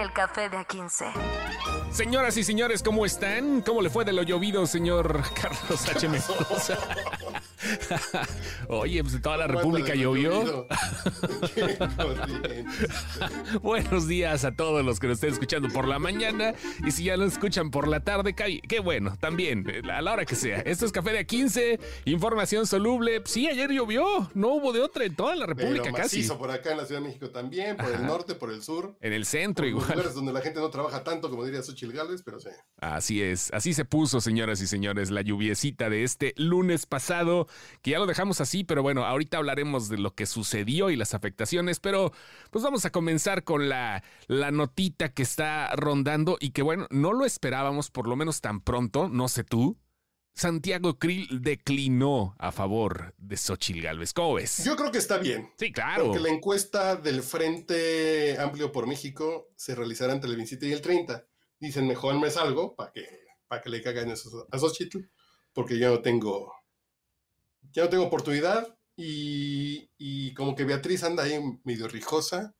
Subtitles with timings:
[0.00, 1.12] el café de A15.
[1.90, 3.62] Señoras y señores, ¿cómo están?
[3.62, 6.08] ¿Cómo le fue de lo llovido, señor Carlos H.
[6.08, 6.76] Mendoza?
[8.68, 10.66] Oye, pues toda la República llovió.
[13.62, 16.54] Buenos días a todos los que nos estén escuchando por la mañana.
[16.86, 20.34] Y si ya lo escuchan por la tarde, qué bueno, también, a la hora que
[20.34, 20.60] sea.
[20.60, 23.22] Esto es Café de A15, información soluble.
[23.24, 26.22] Sí, ayer llovió, no hubo de otra en toda la República Pero casi.
[26.28, 28.96] por acá en la Ciudad de México también, por el norte, por el sur.
[29.00, 29.88] En el centro igual.
[29.88, 32.50] Lugares donde la gente no trabaja tanto, como diría Xochitl Gálvez, pero sí.
[32.80, 37.46] Así es, así se puso, señoras y señores, la lluviecita de este lunes pasado
[37.82, 41.14] que ya lo dejamos así, pero bueno, ahorita hablaremos de lo que sucedió y las
[41.14, 42.12] afectaciones, pero
[42.50, 47.12] pues vamos a comenzar con la, la notita que está rondando y que bueno, no
[47.12, 49.78] lo esperábamos por lo menos tan pronto, no sé tú.
[50.36, 54.12] Santiago Krill declinó a favor de Xochitl Galvez.
[54.12, 54.64] ¿Cómo ves?
[54.64, 55.52] Yo creo que está bien.
[55.56, 56.06] Sí, claro.
[56.06, 60.80] Porque la encuesta del Frente Amplio por México se realizará entre el 27 y el
[60.80, 61.24] 30.
[61.60, 63.06] Dicen, mejor me salgo para que,
[63.46, 63.78] para que le
[64.12, 64.98] eso a Xochitl,
[65.52, 66.52] porque yo no tengo
[67.74, 72.54] ya no tengo oportunidad y, como que Beatriz anda ahí medio rijosa,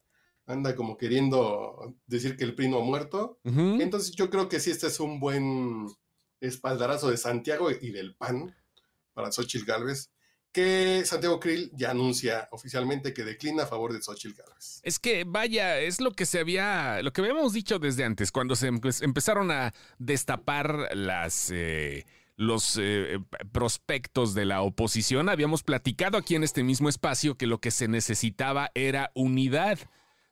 [0.46, 3.38] anda como queriendo decir que el PRI no ha muerto.
[3.44, 5.86] Entonces yo creo que sí, este es un buen
[6.40, 8.54] espaldarazo de Santiago y del PAN
[9.14, 10.10] para Xochitl Gálvez
[10.54, 14.80] que Santiago Krill ya anuncia oficialmente que declina a favor de Xochitl Gálvez.
[14.84, 18.54] Es que vaya, es lo que se había, lo que habíamos dicho desde antes, cuando
[18.54, 23.18] se empezaron a destapar las eh, los eh,
[23.52, 27.88] prospectos de la oposición, habíamos platicado aquí en este mismo espacio que lo que se
[27.88, 29.78] necesitaba era unidad.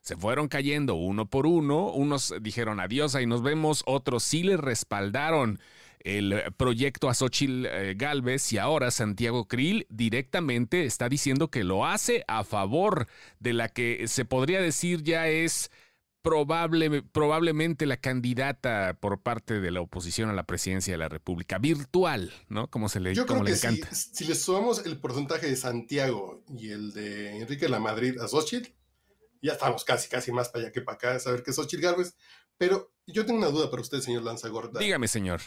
[0.01, 4.57] Se fueron cayendo uno por uno, unos dijeron adiós, ahí nos vemos, otros sí le
[4.57, 5.59] respaldaron
[6.03, 11.85] el proyecto a Xochitl eh, Galvez y ahora Santiago Krill directamente está diciendo que lo
[11.85, 13.07] hace a favor
[13.39, 15.71] de la que se podría decir ya es
[16.23, 21.59] probable, probablemente la candidata por parte de la oposición a la presidencia de la República,
[21.59, 22.69] virtual, ¿no?
[22.71, 23.93] Como se le, Yo como creo le que encanta.
[23.93, 28.27] Si, si, le sumamos el porcentaje de Santiago y el de Enrique La Madrid a
[28.27, 28.71] Xochitl,
[29.41, 32.15] ya estamos casi, casi más para allá que para acá, saber que es Xochitl Gálvez.
[32.57, 34.79] Pero yo tengo una duda para usted, señor Lanzagorda.
[34.79, 35.41] Dígame, señor.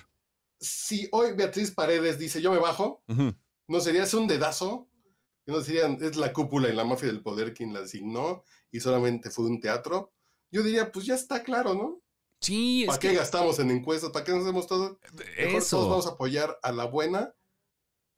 [0.61, 3.39] Si hoy Beatriz Paredes dice yo me bajo, uh -huh.
[3.69, 4.91] ¿no sería hacer un dedazo?
[5.47, 9.31] ¿No sería, es la cúpula y la mafia del poder quien la asignó y solamente
[9.31, 10.13] fue un teatro?
[10.51, 12.01] Yo diría, pues ya está claro, ¿no?
[12.41, 13.15] Sí, ¿Para qué que...
[13.17, 14.11] gastamos en encuestas?
[14.11, 14.99] ¿Para qué nos hacemos todo?
[15.39, 15.77] Mejor Eso.
[15.77, 17.35] todos vamos a apoyar a la buena.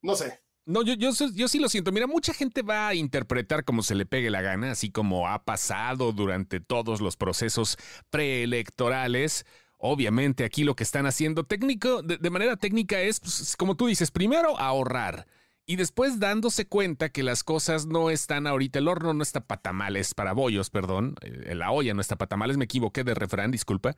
[0.02, 0.42] No sé.
[0.66, 1.92] No, yo, yo, yo sí lo siento.
[1.92, 5.44] Mira, mucha gente va a interpretar como se le pegue la gana, así como ha
[5.44, 7.78] pasado durante todos los procesos
[8.10, 9.46] preelectorales.
[9.78, 13.86] Obviamente aquí lo que están haciendo técnico, de, de manera técnica es, pues, como tú
[13.86, 15.26] dices, primero ahorrar.
[15.70, 19.60] Y después dándose cuenta que las cosas no están ahorita, el horno no está para
[19.60, 23.50] tamales, para bollos, perdón, eh, la olla no está para tamales, me equivoqué de refrán,
[23.50, 23.94] disculpa.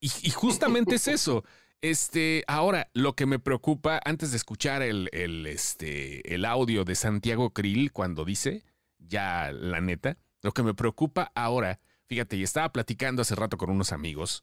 [0.00, 1.44] Y, justamente es eso.
[1.80, 6.96] Este, ahora, lo que me preocupa, antes de escuchar el, el, este, el audio de
[6.96, 8.64] Santiago Krill cuando dice,
[8.98, 13.70] ya la neta, lo que me preocupa ahora, fíjate, y estaba platicando hace rato con
[13.70, 14.42] unos amigos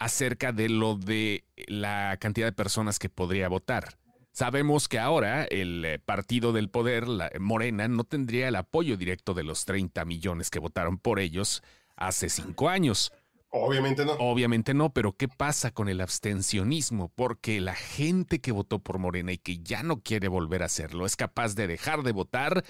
[0.00, 3.97] acerca de lo de la cantidad de personas que podría votar.
[4.38, 9.34] Sabemos que ahora el eh, partido del poder, la Morena, no tendría el apoyo directo
[9.34, 11.60] de los 30 millones que votaron por ellos
[11.96, 13.12] hace cinco años.
[13.50, 14.12] Obviamente no.
[14.12, 17.08] Obviamente no, pero ¿qué pasa con el abstencionismo?
[17.16, 21.04] Porque la gente que votó por Morena y que ya no quiere volver a hacerlo
[21.04, 22.64] es capaz de dejar de votar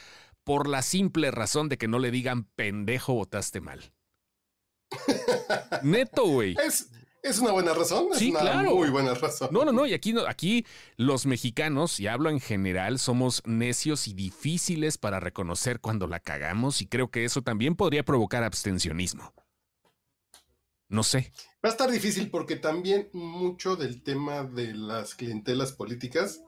[0.45, 3.93] por la simple razón de que no le digan pendejo votaste mal.
[5.83, 6.57] Neto, güey.
[6.67, 6.89] Es,
[7.23, 8.09] es una buena razón.
[8.13, 8.75] Es Sí, una claro.
[8.75, 9.49] muy buena razón.
[9.53, 9.87] No, no, no.
[9.87, 10.65] Y aquí, aquí
[10.97, 16.81] los mexicanos, y hablo en general, somos necios y difíciles para reconocer cuando la cagamos
[16.83, 19.33] y creo que eso también podría provocar abstencionismo.
[20.89, 21.33] No sé.
[21.65, 26.41] Va a estar difícil porque también mucho del tema de las clientelas políticas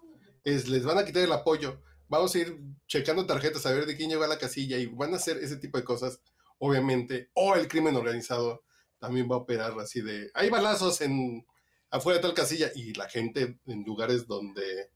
[0.44, 1.82] es les van a quitar el apoyo.
[2.08, 5.12] Vamos a ir checando tarjetas a ver de quién llegó a la casilla y van
[5.12, 6.20] a hacer ese tipo de cosas,
[6.58, 7.30] obviamente.
[7.34, 8.62] O el crimen organizado
[9.00, 11.44] también va a operar así de hay balazos en
[11.90, 14.90] afuera de tal casilla y la gente en lugares donde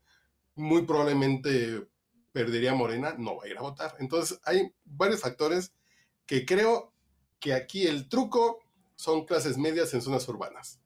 [0.54, 1.88] muy probablemente
[2.30, 3.96] perdería Morena no va a ir a votar.
[3.98, 5.72] Entonces hay varios factores
[6.26, 6.92] que creo
[7.40, 8.60] que aquí el truco
[8.94, 10.80] son clases medias en zonas urbanas.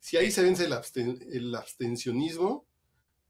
[0.00, 2.66] Si ahí se vence el, absten- el abstencionismo,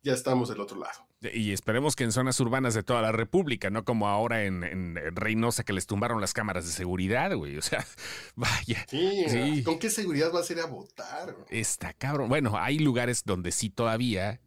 [0.02, 1.06] ya estamos del otro lado.
[1.20, 4.96] Y esperemos que en zonas urbanas de toda la República, no como ahora en, en
[5.16, 7.56] Reynosa que les tumbaron las cámaras de seguridad, güey.
[7.56, 7.84] O sea,
[8.36, 8.84] vaya.
[8.88, 9.62] Sí, Sí.
[9.62, 11.34] ¿con qué seguridad vas a ir a votar?
[11.48, 12.28] Está cabrón.
[12.28, 14.40] Bueno, hay lugares donde sí todavía.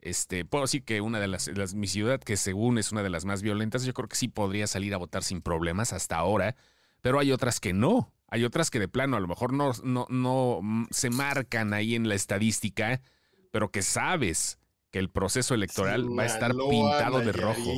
[0.00, 3.10] Este, puedo decir que una de las, las- mi ciudad, que según es una de
[3.10, 6.56] las más violentas, yo creo que sí podría salir a votar sin problemas hasta ahora.
[7.00, 8.12] pero hay otras que no.
[8.28, 11.94] Hay otras que de plano a lo mejor no, no, no mm, se marcan ahí
[11.94, 13.00] en la estadística,
[13.52, 14.58] pero que sabes
[14.94, 17.72] que el proceso electoral va a estar pintado de rojo.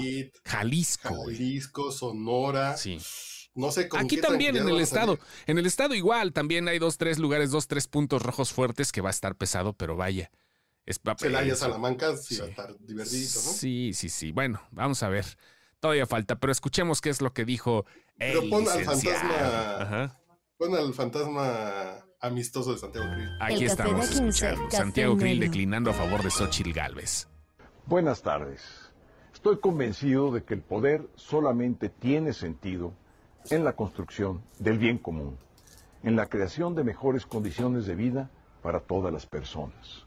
[0.45, 1.09] Jalisco.
[1.25, 2.77] Jalisco, Sonora.
[2.77, 2.99] Sí.
[3.55, 5.19] No sé con Aquí también en el estado.
[5.47, 9.01] En el estado igual, también hay dos, tres lugares, dos, tres puntos rojos fuertes que
[9.01, 10.31] va a estar pesado, pero vaya.
[10.85, 11.65] Es Celaya, eso.
[11.65, 12.41] Salamanca, sí, Sí.
[12.43, 13.51] va a estar divertidito, ¿no?
[13.51, 14.33] Sí, sí, sí.
[14.33, 15.25] Bueno, vamos a ver.
[15.81, 17.87] Todavía falta, pero escuchemos qué es lo que dijo
[18.19, 19.21] el Pero pon al licenciado.
[19.21, 20.21] fantasma- Ajá.
[20.59, 23.31] Pon al fantasma amistoso de Santiago Krill.
[23.41, 24.71] Aquí estamos de 15, escuchando.
[24.71, 27.29] Santiago Krill declinando a favor de Xochitl Galvez.
[27.87, 28.63] Buenas tardes.
[29.33, 32.93] Estoy convencido de que el poder solamente tiene sentido
[33.51, 35.39] en la construcción del bien común,
[36.03, 38.31] en la creación de mejores condiciones de vida
[38.63, 40.05] para todas las personas.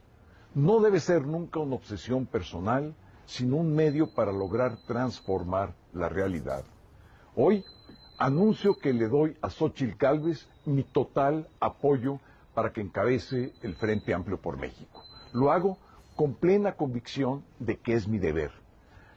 [0.53, 2.95] No debe ser nunca una obsesión personal,
[3.25, 6.65] sino un medio para lograr transformar la realidad.
[7.35, 7.63] Hoy
[8.19, 12.19] anuncio que le doy a Xochitl Gálvez mi total apoyo
[12.53, 15.01] para que encabece el Frente Amplio por México.
[15.31, 15.77] Lo hago
[16.17, 18.51] con plena convicción de que es mi deber.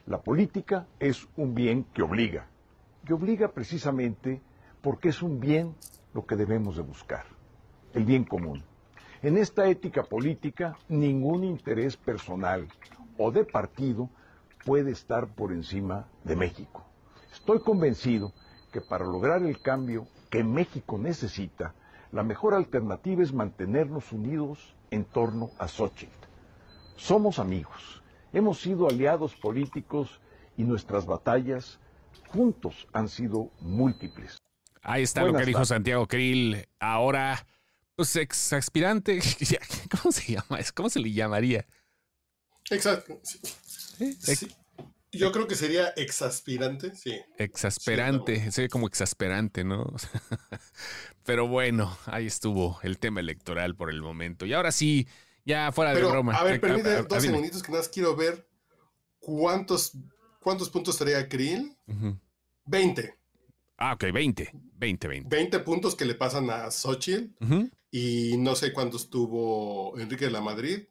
[0.06, 2.46] La política es un bien que obliga.
[3.08, 4.40] Y obliga precisamente
[4.80, 5.74] porque es un bien
[6.14, 7.24] lo que debemos de buscar,
[7.94, 8.62] el bien común.
[9.22, 12.68] En esta ética política, ningún interés personal
[13.18, 14.08] o de partido
[14.64, 16.84] puede estar por encima de México.
[17.32, 18.32] Estoy convencido
[18.72, 21.74] que para lograr el cambio que México necesita,
[22.10, 26.12] la mejor alternativa es mantenernos unidos en torno a Xochitl.
[26.96, 28.02] Somos amigos,
[28.32, 30.20] hemos sido aliados políticos
[30.56, 31.78] y nuestras batallas
[32.28, 34.38] juntos han sido múltiples.
[34.82, 35.64] Ahí está lo que dijo.
[35.64, 36.66] Santiago Krill.
[36.80, 37.46] Ahora,
[37.94, 39.20] pues ex aspirante.
[40.02, 40.58] ¿Cómo se llama?
[40.74, 41.64] ¿Cómo se le llamaría?
[42.70, 43.20] Exacto.
[43.22, 43.38] sí.
[44.00, 44.56] Ex- Sí.
[45.12, 47.20] Yo creo que sería exaspirante, sí.
[47.38, 49.84] Exasperante, se ve como exasperante, ¿no?
[51.24, 54.46] Pero bueno, ahí estuvo el tema electoral por el momento.
[54.46, 55.06] Y ahora sí,
[55.44, 56.34] ya fuera de broma.
[56.34, 58.46] a ver, Eh, a- a- dos segunditos que nada más quiero ver
[59.18, 59.92] cuántos,
[60.40, 61.76] cuántos puntos traía Krill.
[61.86, 62.18] Ujú.
[62.64, 63.14] 20.
[63.76, 64.50] Ah, ok, 20.
[64.54, 65.28] 20, 20.
[65.36, 67.26] 20 puntos que le pasan a Xochitl
[67.90, 70.84] y no sé cuántos tuvo Enrique de la Madrid,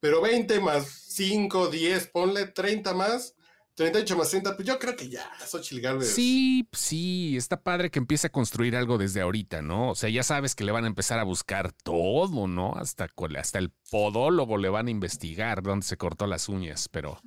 [0.00, 3.33] pero 20 más 5, 10, ponle 30 más,
[3.74, 6.14] 38 más 30, pues yo creo que ya, Xochitl Galvez.
[6.14, 9.90] Sí, sí, está padre que empiece a construir algo desde ahorita, ¿no?
[9.90, 12.74] O sea, ya sabes que le van a empezar a buscar todo, ¿no?
[12.76, 17.20] Hasta, hasta el podólogo le van a investigar dónde se cortó las uñas, pero...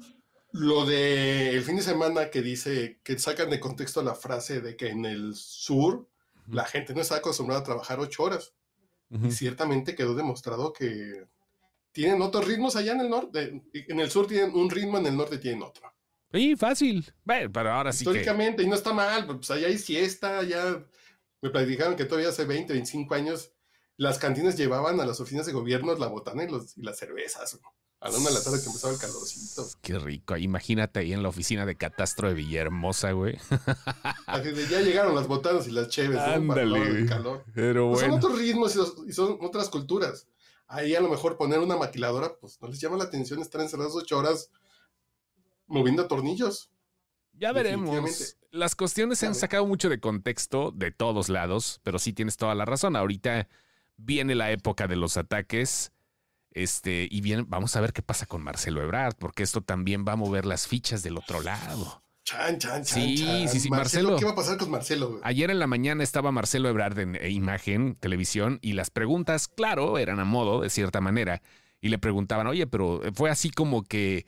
[0.54, 4.78] Lo de el fin de semana que dice que sacan de contexto la frase de
[4.78, 6.08] que en el sur
[6.48, 8.54] la gente no está acostumbrada a trabajar 8 horas.
[9.10, 11.28] Y ciertamente quedó demostrado que
[11.94, 13.64] tienen otros ritmos allá en el norte.
[13.74, 15.94] En el sur tienen un ritmo, en el norte tienen otro.
[16.34, 17.06] Sí, fácil.
[17.24, 18.10] Bueno, pero ahora sí que...
[18.12, 20.86] Históricamente, y no está mal, pues allá hay siesta, ya
[21.42, 23.52] me platicaron que todavía hace 20, 25 años
[23.96, 27.60] las cantinas llevaban a las oficinas de gobierno la botana y, los, y las cervezas.
[28.00, 29.66] A la una de la tarde que empezaba el calorcito.
[29.82, 30.36] Qué rico.
[30.36, 33.40] Ahí Imagínate ahí en la oficina de catastro de Villahermosa, güey.
[34.28, 36.24] Así de ya llegaron las botanas y las cheves, ¿no?
[36.24, 37.06] Para Ándale, del güey.
[37.08, 37.44] calor.
[37.56, 38.20] Pero Pues bueno.
[38.22, 40.28] Son otros ritmos y, los- y son otras culturas.
[40.68, 43.96] Ahí a lo mejor poner una maquiladora, pues no les llama la atención estar encerrados
[43.96, 44.52] ocho horas
[45.68, 46.72] moviendo tornillos.
[47.34, 48.38] Ya veremos.
[48.52, 52.56] Las cuestiones se han sacado mucho de contexto de todos lados, pero sí tienes toda
[52.56, 52.96] la razón.
[52.96, 53.48] Ahorita
[53.98, 55.92] viene la época de los ataques.
[56.52, 60.14] Este, y bien, vamos a ver qué pasa con Marcelo Ebrard, porque esto también va
[60.14, 62.02] a mover las fichas del otro lado.
[62.24, 62.86] Chan, chan, chan.
[62.86, 63.48] Sí, chan.
[63.48, 64.18] sí, sí, Marcelo.
[64.18, 65.10] ¿Qué va a pasar con Marcelo?
[65.10, 65.22] güey?
[65.24, 70.20] Ayer en la mañana estaba Marcelo Ebrard en imagen, televisión, y las preguntas, claro, eran
[70.20, 71.44] a modo, de cierta manera,
[71.80, 74.26] y le preguntaban, oye, pero fue así como que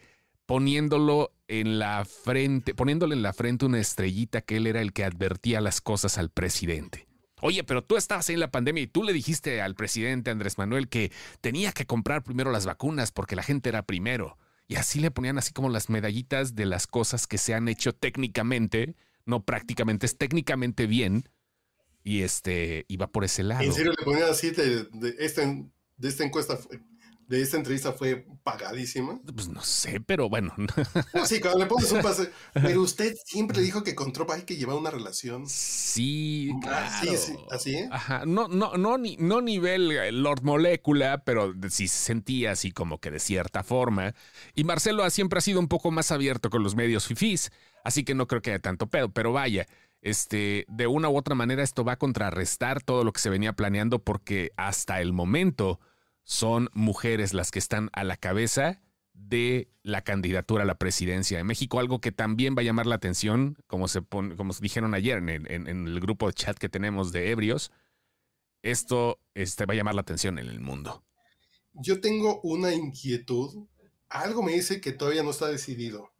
[0.49, 5.03] poniéndolo en la frente, poniéndole en la frente una estrellita que él era el que
[5.03, 7.07] advertía las cosas al presidente.
[7.39, 10.89] Oye, pero tú estabas en la pandemia y tú le dijiste al presidente Andrés Manuel
[10.89, 14.39] que tenía que comprar primero las vacunas porque la gente era primero.
[14.67, 17.93] Y así le ponían así como las medallitas de las cosas que se han hecho
[17.93, 21.29] técnicamente, no prácticamente, es técnicamente bien.
[22.03, 23.61] Y este, iba por ese lado.
[23.61, 24.87] En serio le ponían así de,
[25.19, 26.57] esta, de esta encuesta,
[27.29, 29.19] de esta entrevista fue pagadísima.
[29.33, 30.51] Pues no sé, pero bueno.
[31.13, 32.31] Oh, sí, cuando le pones un pase.
[32.53, 35.47] Pero usted siempre dijo que con Trump hay que llevar una relación.
[35.47, 37.17] Sí, Ah, claro.
[37.17, 37.89] sí, sí, así, ¿eh?
[37.91, 42.71] Ajá, no, no, no, ni- no nivel eh, Lord Molécula, pero sí se sentía así
[42.71, 44.15] como que de cierta forma.
[44.55, 47.51] Y Marcelo ha- siempre ha sido un poco más abierto con los medios fifís,
[47.83, 49.67] así que no creo que haya tanto pedo, pero vaya.
[50.01, 53.53] Este, de una u otra manera, esto va a contrarrestar todo lo que se venía
[53.53, 55.79] planeando, porque hasta el momento
[56.29, 58.83] son mujeres las que están a la cabeza
[59.13, 62.93] de la candidatura a la presidencia de México, algo que también va a llamar la
[62.93, 67.71] atención, como se como dijeron ayer en, el grupo de chat que tenemos de ebrios,
[68.61, 71.03] esto este, va a llamar la atención en el mundo.
[71.73, 73.65] Yo tengo una inquietud,
[74.07, 76.11] algo me dice que todavía no está decidido.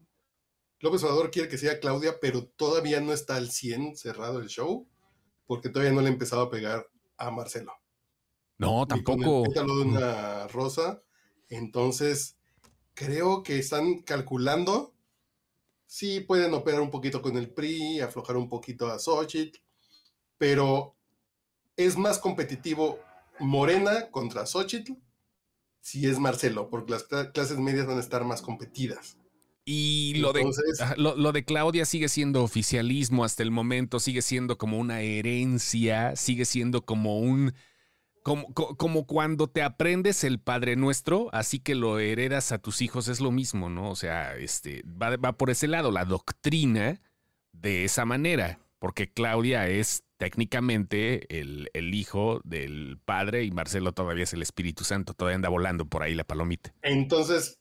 [0.80, 4.88] López Obrador quiere que sea Claudia, pero todavía no está al 100 cerrado el show,
[5.46, 7.79] porque todavía no le ha empezado a pegar a Marcelo.
[8.60, 9.46] No, tampoco.
[9.46, 11.02] Con de una rosa.
[11.50, 12.38] Entonces,
[12.94, 14.94] creo que están calculando.
[15.88, 19.58] Sí, pueden operar un poquito con el PRI, aflojar un poquito a Xochitl,
[20.38, 20.96] pero
[21.76, 23.00] es más competitivo
[23.40, 24.94] Morena contra Xochitl
[25.82, 29.18] si es Marcelo, porque las clases medias van a estar más competidas.
[29.66, 30.50] Y lo, de,
[30.98, 36.46] lo, de Claudia sigue siendo oficialismo hasta el momento, sigue siendo como una herencia, sigue
[36.46, 37.54] siendo como un
[38.24, 43.20] como, cuando te aprendes el Padre Nuestro, así que lo heredas a tus hijos, es
[43.20, 43.90] lo mismo, ¿no?
[43.90, 47.02] O sea, este, va, va por ese lado, la doctrina
[47.54, 54.26] de esa manera, porque Claudia es técnicamente el, el, hijo del padre y Marcelo todavía
[54.26, 56.74] es el Espíritu Santo, todavía anda volando por ahí la palomita.
[56.82, 57.58] Entonces,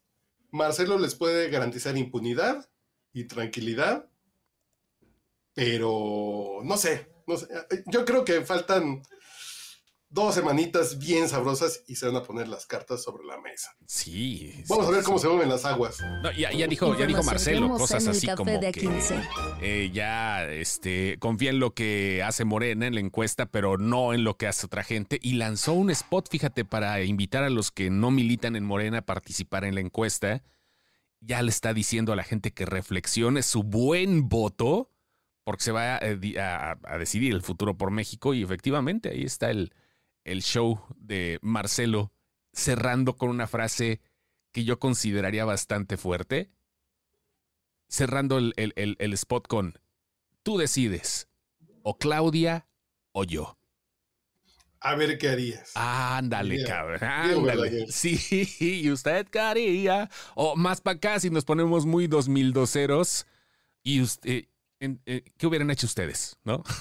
[0.50, 2.68] Marcelo les puede garantizar impunidad
[3.12, 4.08] y tranquilidad,
[5.54, 7.48] pero no sé, no sé.
[7.86, 9.02] Yo creo que faltan
[10.10, 13.74] dos semanitas bien sabrosas y se van a poner las cartas sobre la mesa.
[13.86, 14.64] Sí.
[14.68, 15.98] Vamos a ver cómo se mueven las aguas.
[16.36, 18.88] ya, dijo, ya dijo Marcelo cosas así como que
[19.60, 24.24] eh, ya este, confía en lo que hace Morena en la encuesta, pero no en
[24.24, 25.18] lo que hace otra gente.
[25.22, 29.02] Y lanzó un spot, fíjate, para invitar a los que no militan en Morena a
[29.02, 30.42] participar en la encuesta.
[31.20, 34.90] Ya le está diciendo a la gente que reflexione su buen voto,
[35.44, 38.34] porque se va a decidir el futuro por México.
[38.34, 39.72] Y efectivamente, ahí está el,
[40.28, 42.12] el show de Marcelo
[42.52, 44.00] cerrando con una frase
[44.52, 46.50] que yo consideraría bastante fuerte.
[47.88, 49.78] Cerrando el, el, spot con,
[50.42, 51.28] tú decides,
[51.82, 52.68] o Claudia
[53.12, 53.58] o yo.
[54.80, 55.72] A ver qué harías.
[55.74, 57.02] Ándale, cabrón.
[57.02, 57.86] Ándale.
[57.88, 58.18] Sí,
[58.60, 60.10] y usted qué haría.
[60.34, 63.26] O más para acá, si nos ponemos muy 2002
[63.82, 64.44] y usted,
[64.80, 66.36] eh, ¿qué hubieran hecho ustedes?
[66.44, 66.62] ¿No?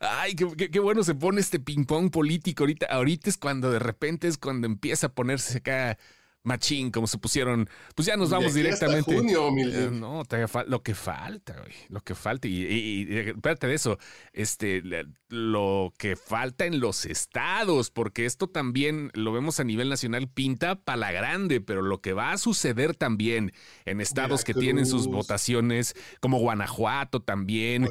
[0.00, 2.86] Ay, qué, bueno se pone este ping-pong político ahorita.
[2.86, 5.98] Ahorita es cuando de repente es cuando empieza a ponerse acá
[6.42, 9.16] machín, como se pusieron, pues ya nos vamos directamente.
[9.16, 10.22] Eh, no,
[10.66, 12.48] lo que falta, güey, lo que falta.
[12.48, 13.98] Y, espérate de eso,
[14.32, 14.82] este,
[15.28, 20.76] lo que falta en los estados, porque esto también lo vemos a nivel nacional, pinta
[20.76, 23.52] para la grande, pero lo que va a suceder también
[23.84, 27.88] en estados que tienen sus votaciones, como Guanajuato también,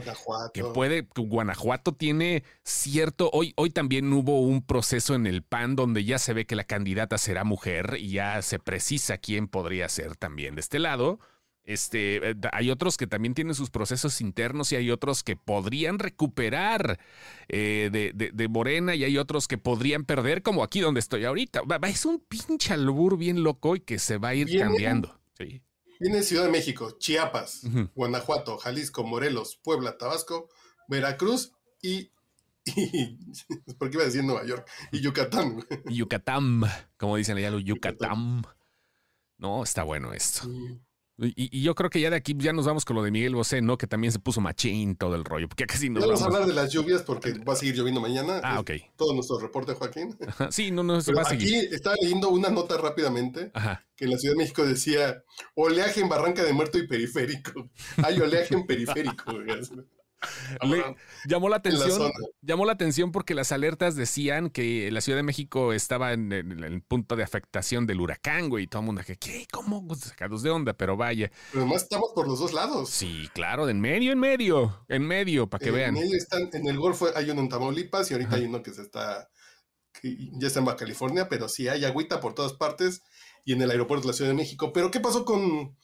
[0.54, 6.04] que puede, Guanajuato tiene cierto, hoy, hoy también hubo un proceso en el PAN donde
[6.04, 10.16] ya se ve que la candidata será mujer y ya se precisa quién podría ser
[10.16, 11.20] también de este lado.
[11.70, 16.00] Este, eh, hay otros que también tienen sus procesos internos y hay otros que podrían
[16.00, 17.00] recuperar
[17.48, 21.62] eh, de, Morena y hay otros que podrían perder, como aquí donde estoy ahorita.
[21.84, 25.20] Es un pinche albur bien loco y que se va a ir cambiando.
[25.38, 25.62] Sí.
[26.00, 27.62] Viene Ciudad de México, Chiapas,
[27.94, 30.50] Guanajuato, Jalisco, Morelos, Puebla, Tabasco,
[30.88, 31.52] Veracruz
[31.84, 32.12] y
[33.80, 35.64] porque iba a decir Nueva York, y Yucatán.
[35.90, 36.62] Yucatán,
[36.98, 38.44] como dicen allá los Yucatán.
[39.38, 40.50] No, está bueno esto.
[41.22, 43.62] Y, yo creo que ya de aquí ya nos vamos con lo de Miguel Bosé,
[43.62, 43.78] ¿no?
[43.78, 46.22] Que también se puso machín todo el rollo, porque casi no vamos.
[46.22, 48.40] a hablar de las lluvias porque va a seguir lloviendo mañana.
[48.44, 48.72] Ah, ok.
[48.96, 50.18] Todo nuestro reporte, Joaquín.
[50.50, 51.66] Sí, no, no, va a seguir.
[51.66, 53.52] Aquí estaba leyendo una nota rápidamente
[53.96, 55.24] que en la Ciudad de México decía
[55.56, 57.70] oleaje en Barranca de Muerto y periférico.
[58.04, 59.34] Hay oleaje en periférico.
[61.26, 62.12] llamó la atención,
[62.42, 66.82] llamó la atención porque las alertas decían que la Ciudad de México estaba en, el
[66.82, 69.48] punto de afectación del huracán, güey, y todo el mundo que, ¿qué?
[69.52, 69.86] ¿Cómo?
[69.88, 71.32] Pues, sacados de onda, pero vaya.
[71.52, 72.90] Pero además estamos por los dos lados.
[72.90, 75.96] Sí, claro, de en medio, en medio, en medio, para que vean.
[75.96, 78.74] En medio están, en el Golfo hay uno en Tamaulipas y ahorita hay uno que
[78.74, 79.30] se está,
[80.04, 83.04] ya está en Baja California, pero sí hay agüita por todas partes
[83.46, 84.74] y en el aeropuerto de la Ciudad de México.
[84.74, 85.78] Pero ¿qué pasó con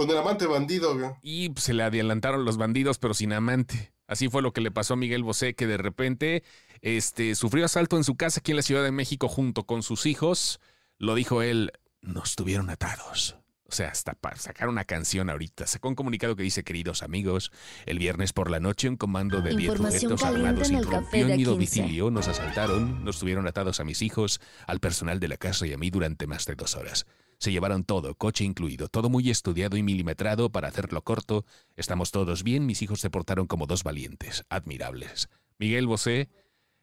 [0.00, 3.92] con el amante bandido, Y se le adelantaron los bandidos, pero sin amante.
[4.06, 6.42] Así fue lo que le pasó a Miguel Bosé, que de repente
[6.80, 10.06] este, sufrió asalto en su casa aquí en la Ciudad de México junto con sus
[10.06, 10.58] hijos.
[10.96, 13.36] Lo dijo él, nos tuvieron atados.
[13.64, 15.66] O sea, hasta para sacar una canción ahorita.
[15.66, 17.52] Sacó un comunicado que dice, queridos amigos,
[17.84, 22.10] el viernes por la noche un comando de 10 sujetos armados irrumpió en mi domicilio,
[22.10, 25.76] nos asaltaron, nos tuvieron atados a mis hijos, al personal de la casa y a
[25.76, 27.04] mí durante más de dos horas.
[27.40, 31.46] Se llevaron todo, coche incluido, todo muy estudiado y milimetrado para hacerlo corto.
[31.74, 35.30] Estamos todos bien, mis hijos se portaron como dos valientes, admirables.
[35.58, 36.28] Miguel Bosé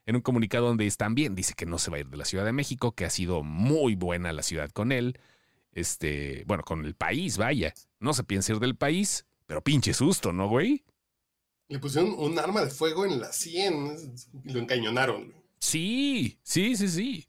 [0.07, 2.25] en un comunicado donde están bien, dice que no se va a ir de la
[2.25, 5.19] Ciudad de México, que ha sido muy buena la ciudad con él,
[5.73, 7.73] este, bueno, con el país, vaya.
[7.99, 10.83] No se piensa ir del país, pero pinche susto, ¿no, güey?
[11.67, 13.97] Le pusieron un arma de fuego en la sien
[14.45, 15.35] y lo encañonaron.
[15.59, 17.27] Sí, sí, sí, sí.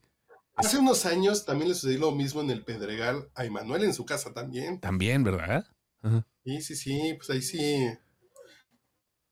[0.58, 4.04] Hace unos años también le sucedió lo mismo en el Pedregal a Emanuel en su
[4.04, 4.80] casa también.
[4.80, 5.64] También, ¿verdad?
[6.44, 7.88] Sí, sí, sí, pues ahí sí.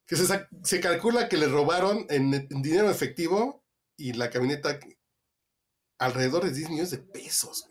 [0.07, 3.65] Que se, se calcula que le robaron en, dinero efectivo
[3.97, 4.79] y la camioneta
[5.99, 7.67] alrededor de 10 millones de pesos.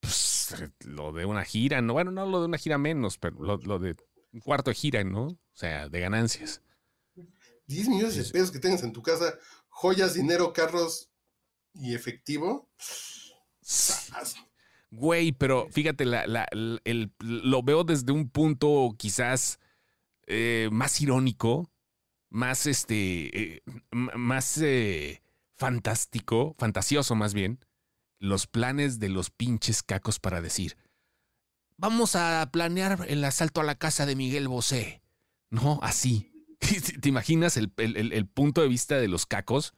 [0.00, 3.58] Pues, lo de una gira, no, bueno, no lo de una gira menos, pero lo,
[3.58, 3.94] lo de
[4.32, 5.26] un cuarto de gira, ¿no?
[5.26, 6.60] O sea, de ganancias.
[7.68, 11.12] 10 millones de pesos que tengas en tu casa, joyas, dinero, carros
[11.80, 12.70] y efectivo.
[14.90, 19.58] Güey, pero fíjate, lo veo desde un punto quizás
[20.26, 21.70] eh, más irónico,
[22.30, 25.22] más este, eh, más eh,
[25.56, 27.60] fantástico, fantasioso más bien,
[28.18, 30.76] los planes de los pinches cacos para decir,
[31.76, 35.02] vamos a planear el asalto a la casa de Miguel Bosé.
[35.50, 36.32] No, así.
[37.00, 37.70] ¿Te imaginas el,
[38.32, 39.74] punto de vista de los cacos?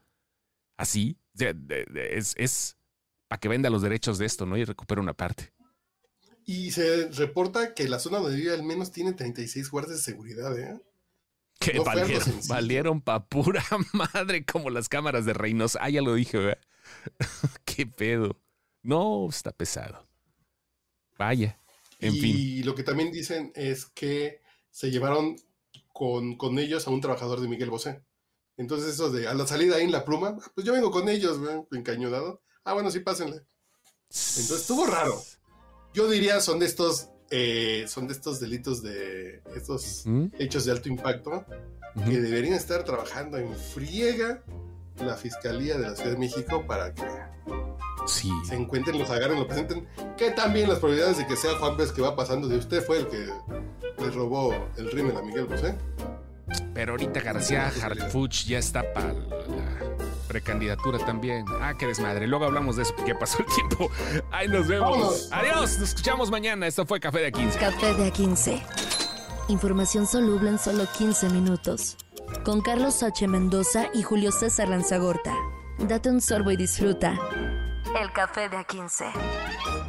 [0.77, 1.19] Así.
[1.41, 2.77] Es, es
[3.29, 4.57] para que venda los derechos de esto, ¿no?
[4.57, 5.53] Y recupere una parte.
[6.45, 10.59] Y se reporta que la zona donde vive al menos tiene 36 guardias de seguridad,
[10.59, 10.81] ¿eh?
[11.61, 15.81] Que valieron, valieron pa' pura madre como las cámaras de Reynosa.
[15.83, 16.59] Ah, ya lo dije, ¿verdad?
[17.67, 18.41] Qué pedo.
[18.83, 20.09] No, está pesado.
[21.19, 21.61] Vaya.
[21.99, 22.37] En y fin.
[22.39, 24.41] Y lo que también dicen es que
[24.71, 25.37] se llevaron
[25.93, 28.03] con, con, ellos a un trabajador de Miguel Bosé.
[28.59, 31.39] Entonces, eso de a la salida ahí en la pluma, pues yo vengo con ellos,
[31.73, 32.43] encañonado.
[32.65, 33.47] Ah, bueno, sí, pásenle.
[34.11, 35.23] Entonces estuvo raro.
[35.95, 40.27] Yo diría son de estos, eh, son de estos delitos de estos ¿Mm?
[40.39, 41.45] hechos de alto impacto
[42.05, 44.43] que deberían estar trabajando en friega
[44.97, 47.05] la Fiscalía de la Ciudad de México para que
[48.07, 49.87] se encuentren, los agarren, lo presenten.
[50.17, 52.99] Que también las probabilidades de que sea Juan Pérez que va pasando de usted fue
[52.99, 53.27] el que
[53.99, 55.75] le robó el rímel a Miguel Bosé.
[56.75, 59.25] Pero ahorita García Harfuch ya está para la
[60.29, 61.45] precandidatura también.
[61.61, 62.27] Ah, qué desmadre.
[62.27, 63.91] Luego hablamos de eso porque pasó el tiempo.
[64.31, 65.29] Ahí nos vemos.
[65.33, 65.79] Adiós.
[65.79, 66.67] Nos escuchamos mañana.
[66.67, 67.59] Esto fue Café de A15.
[67.59, 68.63] Café de A15.
[69.49, 71.97] Información soluble en solo 15 minutos
[72.45, 73.27] con Carlos H.
[73.27, 75.35] Mendoza y Julio César Lanzagorta.
[75.79, 77.19] Date un sorbo y disfruta.
[78.01, 79.88] El café de A15.